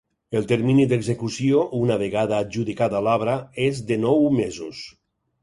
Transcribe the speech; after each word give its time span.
El 0.37 0.45
termini 0.51 0.85
d’execució, 0.93 1.59
una 1.81 1.97
vegada 2.05 2.39
adjudicada 2.47 3.03
l’obra, 3.09 3.37
és 3.69 3.85
de 3.93 4.01
nou 4.09 4.27
mesos. 4.41 4.83